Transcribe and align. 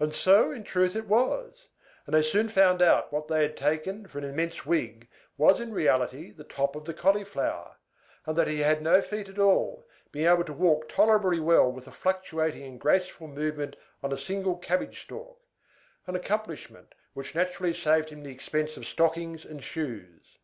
And 0.00 0.14
so, 0.14 0.50
in 0.50 0.64
truth, 0.64 0.96
it 0.96 1.06
was: 1.06 1.68
and 2.06 2.14
they 2.14 2.22
soon 2.22 2.48
found 2.48 2.78
that 2.78 3.12
what 3.12 3.28
they 3.28 3.42
had 3.42 3.54
taken 3.54 4.06
for 4.08 4.16
an 4.16 4.24
immense 4.24 4.64
wig 4.64 5.08
was 5.36 5.60
in 5.60 5.74
reality 5.74 6.30
the 6.30 6.42
top 6.42 6.74
of 6.74 6.86
the 6.86 6.94
Cauliflower; 6.94 7.76
and 8.24 8.34
that 8.38 8.48
he 8.48 8.60
had 8.60 8.80
no 8.80 9.02
feet 9.02 9.28
at 9.28 9.38
all, 9.38 9.84
being 10.10 10.26
able 10.26 10.44
to 10.44 10.54
walk 10.54 10.88
tolerably 10.88 11.38
well 11.38 11.70
with 11.70 11.86
a 11.86 11.92
fluctuating 11.92 12.62
and 12.62 12.80
graceful 12.80 13.28
movement 13.28 13.76
on 14.02 14.10
a 14.10 14.16
single 14.16 14.56
cabbage 14.56 15.02
stalk, 15.02 15.38
an 16.06 16.16
accomplishment 16.16 16.94
which 17.12 17.34
naturally 17.34 17.74
saved 17.74 18.08
him 18.08 18.22
the 18.22 18.32
expense 18.32 18.78
of 18.78 18.86
stockings 18.86 19.44
and 19.44 19.62
shoes. 19.62 20.38